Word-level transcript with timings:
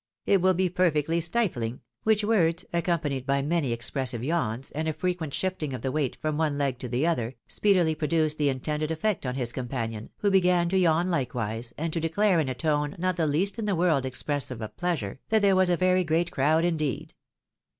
It 0.25 0.41
will 0.41 0.55
be 0.55 0.67
perfectly 0.67 1.21
stifling," 1.21 1.81
which 2.01 2.23
words, 2.23 2.65
accompanied 2.73 3.23
by 3.27 3.43
many 3.43 3.71
expressive 3.71 4.23
yawns, 4.23 4.71
and 4.71 4.87
a 4.87 4.93
fre 4.93 5.09
quent 5.09 5.31
shifting 5.31 5.75
of 5.75 5.83
the 5.83 5.91
weight 5.91 6.15
from 6.15 6.39
one 6.39 6.57
leg 6.57 6.79
to 6.79 6.89
the 6.89 7.05
other, 7.05 7.35
speedily 7.45 7.93
produced 7.93 8.39
the 8.39 8.49
intended 8.49 8.89
efiect 8.89 9.29
on 9.29 9.35
his 9.35 9.51
companion, 9.51 10.09
who 10.17 10.31
began 10.31 10.69
to 10.69 10.77
yawn 10.79 11.11
likewise, 11.11 11.71
and 11.77 11.93
to 11.93 11.99
declare 11.99 12.39
in 12.39 12.49
a 12.49 12.55
tone 12.55 12.95
not 12.97 13.15
the 13.15 13.27
least 13.27 13.59
in 13.59 13.65
the 13.65 13.75
world 13.75 14.07
expressive 14.07 14.59
of 14.59 14.75
pleasure, 14.75 15.19
that 15.29 15.43
there 15.43 15.55
was 15.55 15.69
a 15.69 15.77
very 15.77 16.03
great 16.03 16.31
crowd 16.31 16.65
indeed. 16.65 17.13